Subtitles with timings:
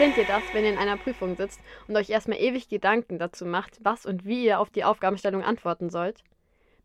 [0.00, 3.44] Kennt ihr das, wenn ihr in einer Prüfung sitzt und euch erstmal ewig Gedanken dazu
[3.44, 6.24] macht, was und wie ihr auf die Aufgabenstellung antworten sollt?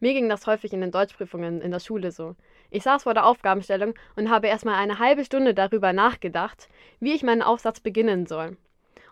[0.00, 2.34] Mir ging das häufig in den Deutschprüfungen in der Schule so.
[2.72, 7.22] Ich saß vor der Aufgabenstellung und habe erstmal eine halbe Stunde darüber nachgedacht, wie ich
[7.22, 8.56] meinen Aufsatz beginnen soll.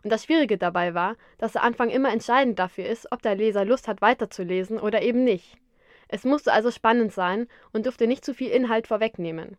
[0.03, 3.65] Und das Schwierige dabei war, dass der Anfang immer entscheidend dafür ist, ob der Leser
[3.65, 5.59] Lust hat weiterzulesen oder eben nicht.
[6.09, 9.57] Es musste also spannend sein und durfte nicht zu viel Inhalt vorwegnehmen.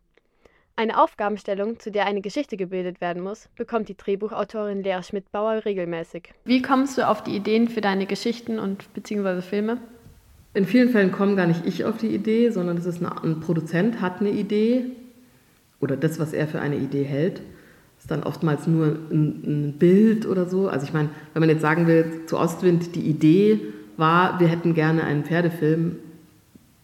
[0.76, 6.30] Eine Aufgabenstellung, zu der eine Geschichte gebildet werden muss, bekommt die Drehbuchautorin Lea Schmidbauer regelmäßig.
[6.44, 9.78] Wie kommst du auf die Ideen für deine Geschichten und beziehungsweise Filme?
[10.52, 13.38] In vielen Fällen komme gar nicht ich auf die Idee, sondern es ist eine, ein
[13.38, 14.86] Produzent hat eine Idee
[15.80, 17.40] oder das, was er für eine Idee hält,
[18.00, 20.68] ist dann oftmals nur ein, ein Bild oder so.
[20.68, 23.60] Also ich meine, wenn man jetzt sagen will, zu Ostwind die Idee
[23.96, 25.96] war, wir hätten gerne einen Pferdefilm,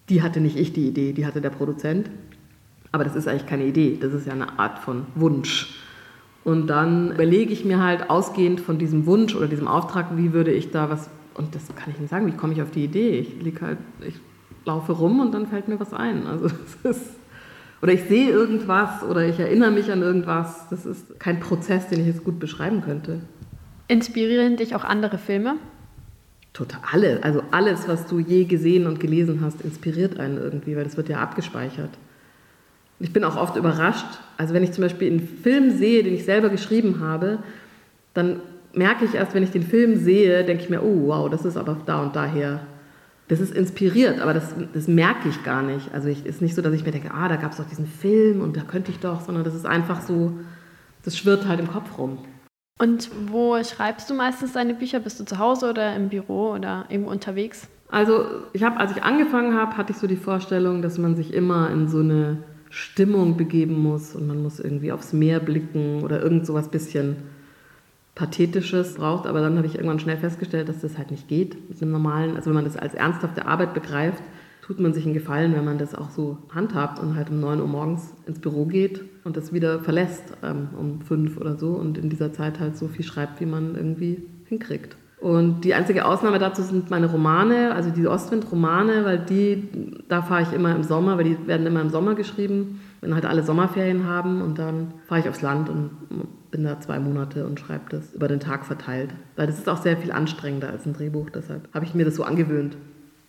[0.09, 2.09] die hatte nicht ich die Idee, die hatte der Produzent.
[2.93, 5.75] Aber das ist eigentlich keine Idee, das ist ja eine Art von Wunsch.
[6.43, 10.53] Und dann überlege ich mir halt ausgehend von diesem Wunsch oder diesem Auftrag, wie würde
[10.53, 13.19] ich da was, und das kann ich nicht sagen, wie komme ich auf die Idee?
[13.19, 14.15] Ich liege halt, ich
[14.65, 16.27] laufe rum und dann fällt mir was ein.
[16.27, 16.49] Also
[16.83, 17.11] das ist,
[17.83, 20.69] oder ich sehe irgendwas oder ich erinnere mich an irgendwas.
[20.71, 23.21] Das ist kein Prozess, den ich jetzt gut beschreiben könnte.
[23.89, 25.57] Inspirieren dich auch andere Filme?
[26.53, 26.81] Total.
[26.93, 30.97] Alle, also alles, was du je gesehen und gelesen hast, inspiriert einen irgendwie, weil das
[30.97, 31.91] wird ja abgespeichert.
[33.01, 34.07] Ich bin auch oft überrascht.
[34.37, 37.39] Also wenn ich zum Beispiel einen Film sehe, den ich selber geschrieben habe,
[38.15, 38.41] dann
[38.75, 41.57] merke ich erst, wenn ich den Film sehe, denke ich mir, oh wow, das ist
[41.57, 42.61] aber da und daher.
[43.29, 45.95] Das ist inspiriert, aber das, das merke ich gar nicht.
[45.95, 47.87] Also es ist nicht so, dass ich mir denke, ah, da gab es doch diesen
[47.87, 50.33] Film und da könnte ich doch, sondern das ist einfach so,
[51.05, 52.19] das schwirrt halt im Kopf rum.
[52.79, 55.01] Und wo schreibst du meistens deine Bücher?
[55.01, 57.69] Bist du zu Hause oder im Büro oder irgendwo unterwegs?
[57.91, 61.35] Also ich habe, als ich angefangen habe, hatte ich so die Vorstellung, dass man sich
[61.35, 62.39] immer in so eine
[62.71, 67.17] Stimmung begeben muss und man muss irgendwie aufs Meer blicken oder irgend so was bisschen
[68.15, 69.27] Pathetisches braucht.
[69.27, 72.37] Aber dann habe ich irgendwann schnell festgestellt, dass das halt nicht geht mit einem normalen,
[72.37, 74.23] also wenn man das als ernsthafte Arbeit begreift,
[74.63, 77.61] tut man sich einen Gefallen, wenn man das auch so handhabt und halt um 9
[77.61, 81.99] Uhr morgens ins Büro geht und das wieder verlässt ähm, um 5 oder so und
[81.99, 84.97] in dieser Zeit halt so viel schreibt, wie man irgendwie hinkriegt.
[85.21, 89.69] Und die einzige Ausnahme dazu sind meine Romane, also die Ostwind-Romane, weil die,
[90.09, 93.27] da fahre ich immer im Sommer, weil die werden immer im Sommer geschrieben, wenn halt
[93.27, 95.91] alle Sommerferien haben und dann fahre ich aufs Land und
[96.51, 99.11] bin da zwei Monate und schreibe das über den Tag verteilt.
[99.37, 102.17] Weil das ist auch sehr viel anstrengender als ein Drehbuch, deshalb habe ich mir das
[102.17, 102.79] so angewöhnt.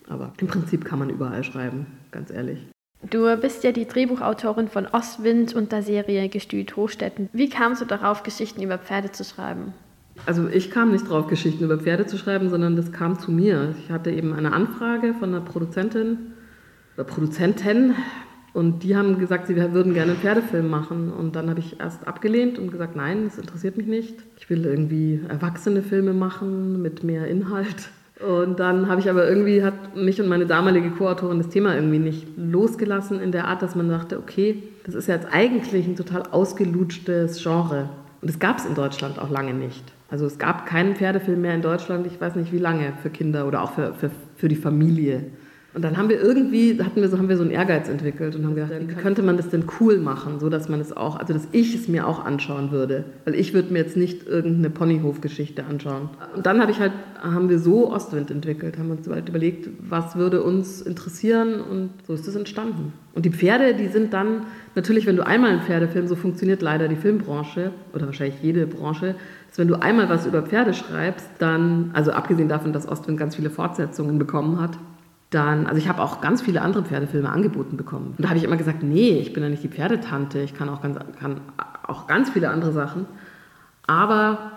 [0.07, 2.67] Aber im Prinzip kann man überall schreiben, ganz ehrlich.
[3.09, 7.29] Du bist ja die Drehbuchautorin von Ostwind und der Serie Gestüt Hochstetten.
[7.33, 9.73] Wie kamst du darauf, Geschichten über Pferde zu schreiben?
[10.25, 13.73] Also ich kam nicht drauf, Geschichten über Pferde zu schreiben, sondern das kam zu mir.
[13.83, 16.33] Ich hatte eben eine Anfrage von einer Produzentin
[16.95, 17.95] oder Produzentin
[18.53, 21.11] und die haben gesagt, sie würden gerne einen Pferdefilm machen.
[21.11, 24.15] Und dann habe ich erst abgelehnt und gesagt, nein, das interessiert mich nicht.
[24.37, 27.89] Ich will irgendwie erwachsene Filme machen mit mehr Inhalt.
[28.19, 31.97] Und dann habe ich aber irgendwie, hat mich und meine damalige Co-Autorin das Thema irgendwie
[31.97, 36.23] nicht losgelassen in der Art, dass man dachte, okay, das ist jetzt eigentlich ein total
[36.23, 37.89] ausgelutschtes Genre.
[38.21, 39.83] Und das gab es in Deutschland auch lange nicht.
[40.09, 43.47] Also es gab keinen Pferdefilm mehr in Deutschland, ich weiß nicht wie lange, für Kinder
[43.47, 45.25] oder auch für, für, für die Familie.
[45.73, 48.45] Und dann haben wir irgendwie, hatten wir so, haben wir so einen Ehrgeiz entwickelt und
[48.45, 51.33] haben gedacht, wie könnte man das denn cool machen, so dass man es auch, also
[51.33, 53.05] dass ich es mir auch anschauen würde.
[53.23, 56.09] Weil ich würde mir jetzt nicht irgendeine Ponyhof-Geschichte anschauen.
[56.35, 60.17] Und dann habe ich halt, haben wir so Ostwind entwickelt, haben uns halt überlegt, was
[60.17, 62.91] würde uns interessieren und so ist es entstanden.
[63.13, 64.43] Und die Pferde, die sind dann,
[64.75, 69.15] natürlich, wenn du einmal einen Pferdefilm, so funktioniert leider die Filmbranche oder wahrscheinlich jede Branche,
[69.47, 73.37] dass wenn du einmal was über Pferde schreibst, dann, also abgesehen davon, dass Ostwind ganz
[73.37, 74.77] viele Fortsetzungen bekommen hat,
[75.31, 78.13] dann, also ich habe auch ganz viele andere Pferdefilme angeboten bekommen.
[78.17, 80.69] Und da habe ich immer gesagt, nee, ich bin ja nicht die Pferdetante, ich kann
[80.69, 81.39] auch ganz, kann
[81.87, 83.05] auch ganz viele andere Sachen.
[83.87, 84.51] Aber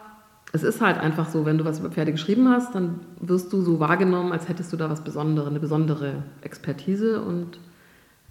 [0.52, 3.60] es ist halt einfach so, wenn du was über Pferde geschrieben hast, dann wirst du
[3.60, 7.22] so wahrgenommen, als hättest du da was Besonderes, eine besondere Expertise.
[7.22, 7.60] Und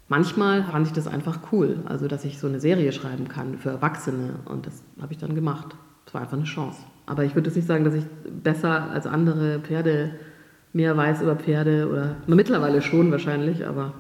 [0.10, 3.70] manchmal fand ich das einfach cool, also dass ich so eine Serie schreiben kann für
[3.70, 4.36] Erwachsene.
[4.46, 5.76] Und das habe ich dann gemacht.
[6.06, 6.80] Es war einfach eine Chance.
[7.06, 8.04] Aber ich würde jetzt nicht sagen, dass ich
[8.44, 10.12] besser als andere Pferde
[10.74, 13.94] mehr weiß über Pferde oder mittlerweile schon wahrscheinlich, aber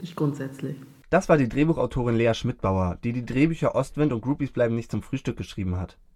[0.00, 0.76] nicht grundsätzlich.
[1.10, 5.02] Das war die Drehbuchautorin Lea Schmidbauer, die die Drehbücher Ostwind und Groupies bleiben nicht zum
[5.02, 5.98] Frühstück geschrieben hat.